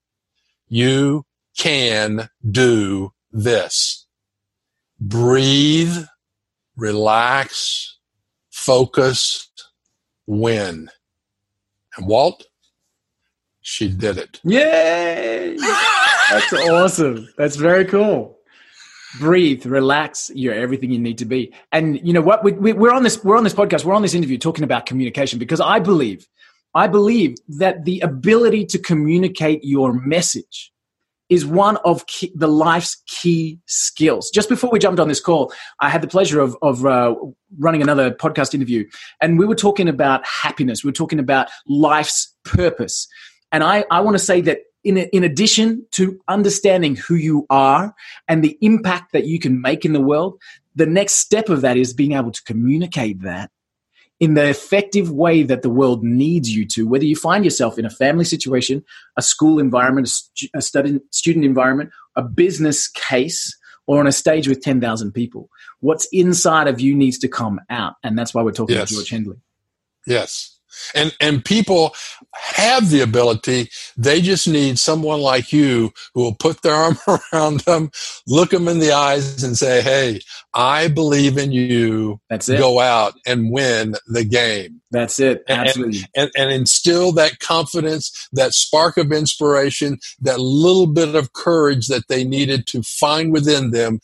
[0.68, 1.24] you
[1.58, 4.06] can do this.
[5.00, 6.04] Breathe,
[6.76, 7.98] relax,
[8.50, 9.50] focus,
[10.26, 10.88] win.
[11.96, 12.46] And Walt,
[13.60, 14.40] she did it.
[14.44, 15.56] Yay!
[16.30, 17.28] That's awesome.
[17.36, 18.38] That's very cool.
[19.20, 20.30] Breathe, relax.
[20.34, 21.52] You're everything you need to be.
[21.70, 22.42] And you know what?
[22.42, 23.22] We, we, we're on this.
[23.22, 23.84] We're on this podcast.
[23.84, 26.26] We're on this interview talking about communication because I believe,
[26.74, 30.72] I believe that the ability to communicate your message
[31.28, 34.30] is one of key, the life's key skills.
[34.30, 37.14] Just before we jumped on this call, I had the pleasure of, of uh,
[37.58, 38.84] running another podcast interview,
[39.20, 40.84] and we were talking about happiness.
[40.84, 43.08] We were talking about life's purpose.
[43.52, 47.94] And I, I want to say that in, in addition to understanding who you are
[48.28, 50.40] and the impact that you can make in the world,
[50.74, 53.50] the next step of that is being able to communicate that
[54.24, 57.84] in the effective way that the world needs you to, whether you find yourself in
[57.84, 58.82] a family situation,
[59.18, 63.54] a school environment, a, stu- a student, student environment, a business case,
[63.86, 65.50] or on a stage with 10,000 people.
[65.80, 67.96] What's inside of you needs to come out.
[68.02, 68.90] And that's why we're talking yes.
[68.90, 69.40] about George Hendley.
[70.06, 70.53] Yes
[70.94, 71.94] and and people
[72.32, 73.70] have the ability.
[73.96, 76.98] They just need someone like you who will put their arm
[77.32, 77.90] around them
[78.26, 80.20] look them in the eyes and say hey
[80.54, 82.20] i believe in you.
[82.30, 82.58] That's it.
[82.58, 84.80] Go out and win the game.
[84.90, 85.42] That's it.
[85.48, 91.32] Absolutely and, and, and instill that confidence that spark of inspiration that little bit of
[91.32, 94.00] courage that they needed to find within them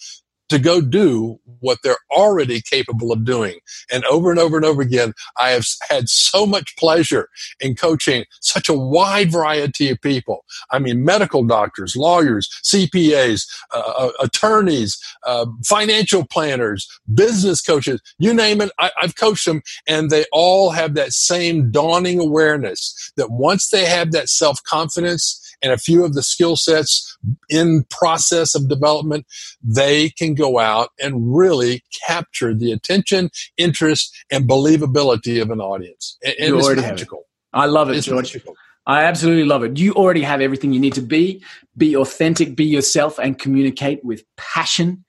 [0.50, 3.58] to go do what they're already capable of doing.
[3.90, 7.28] And over and over and over again, I have had so much pleasure
[7.60, 10.44] in coaching such a wide variety of people.
[10.70, 18.34] I mean, medical doctors, lawyers, CPAs, uh, uh, attorneys, uh, financial planners, business coaches, you
[18.34, 18.70] name it.
[18.78, 23.84] I, I've coached them and they all have that same dawning awareness that once they
[23.86, 27.16] have that self confidence, and a few of the skill sets
[27.48, 29.26] in process of development,
[29.62, 36.18] they can go out and really capture the attention, interest, and believability of an audience.
[36.24, 37.24] And, and it's magical.
[37.52, 38.34] I love it, it's George.
[38.34, 38.54] Magical.
[38.86, 39.78] I absolutely love it.
[39.78, 41.44] You already have everything you need to be.
[41.76, 45.04] Be authentic, be yourself, and communicate with passion.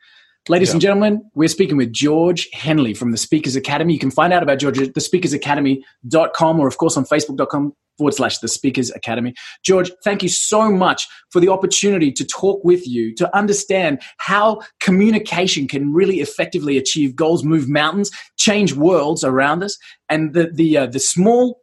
[0.49, 0.73] Ladies yeah.
[0.73, 3.93] and gentlemen, we're speaking with George Hendley from the Speakers Academy.
[3.93, 8.39] You can find out about George at thespeakersacademy.com or, of course, on facebook.com forward slash
[8.39, 9.35] the Speakers Academy.
[9.63, 14.59] George, thank you so much for the opportunity to talk with you, to understand how
[14.79, 19.77] communication can really effectively achieve goals, move mountains, change worlds around us,
[20.09, 21.61] and the, the, uh, the small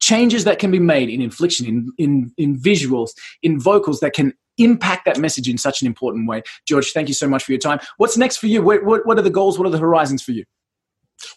[0.00, 3.10] changes that can be made in infliction, in, in, in visuals,
[3.44, 6.42] in vocals that can impact that message in such an important way.
[6.66, 7.78] George, thank you so much for your time.
[7.98, 8.62] What's next for you?
[8.62, 9.60] What, what, what are the goals?
[9.60, 10.42] What are the horizons for you?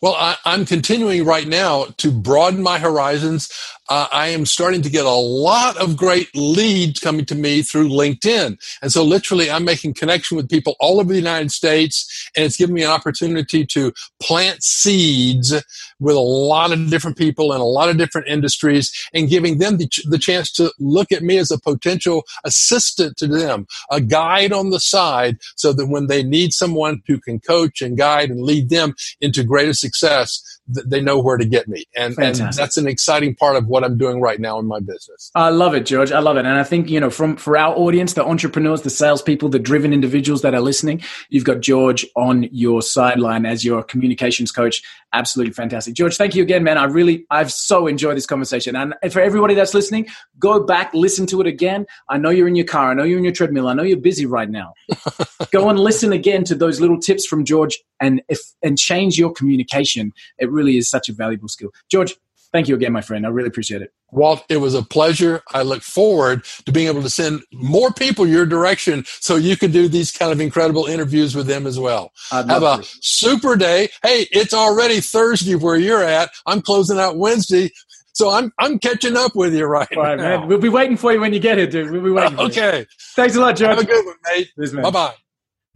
[0.02, 3.52] Well, I, am continuing right now to broaden my horizons.
[3.92, 7.90] Uh, I am starting to get a lot of great leads coming to me through
[7.90, 8.58] LinkedIn.
[8.82, 12.56] And so literally I'm making connection with people all over the United States and it's
[12.56, 15.54] giving me an opportunity to plant seeds
[16.00, 19.76] with a lot of different people in a lot of different industries and giving them
[19.76, 24.00] the, ch- the chance to look at me as a potential assistant to them, a
[24.00, 28.30] guide on the side so that when they need someone who can coach and guide
[28.30, 31.86] and lead them into greater success, they know where to get me.
[31.96, 35.32] And, and, that's an exciting part of what I'm doing right now in my business.
[35.36, 36.12] I love it, George.
[36.12, 36.46] I love it.
[36.46, 39.94] And I think, you know, from for our audience, the entrepreneurs, the salespeople, the driven
[39.94, 44.82] individuals that are listening, you've got George on your sideline as your communications coach.
[45.14, 45.94] Absolutely fantastic.
[45.94, 46.78] George, thank you again, man.
[46.78, 48.76] I really, I've so enjoyed this conversation.
[48.76, 50.08] And for everybody that's listening,
[50.40, 51.86] go back, listen to it again.
[52.10, 52.92] I know you're in your car.
[52.92, 53.68] I know you're in your treadmill.
[53.68, 54.74] I know you're busy right now.
[55.52, 59.32] go and listen again to those little tips from George and if, and change your
[59.32, 60.14] communication.
[60.38, 61.72] It really is such a valuable skill.
[61.90, 62.16] George,
[62.52, 63.26] thank you again, my friend.
[63.26, 63.94] I really appreciate it.
[64.12, 65.42] Walt, it was a pleasure.
[65.54, 69.72] I look forward to being able to send more people your direction so you can
[69.72, 72.12] do these kind of incredible interviews with them as well.
[72.30, 72.88] Have a to.
[73.02, 73.90] super day.
[74.04, 76.30] Hey, it's already Thursday where you're at.
[76.46, 77.72] I'm closing out Wednesday.
[78.14, 80.40] So I'm I'm catching up with you right, right now.
[80.40, 80.48] Man.
[80.48, 81.92] We'll be waiting for you when you get here, dude.
[81.92, 82.40] We'll be waiting.
[82.40, 82.86] okay.
[83.16, 83.70] Thanks a lot, Joe.
[83.70, 84.50] Have a good one, mate.
[84.84, 85.14] Bye bye.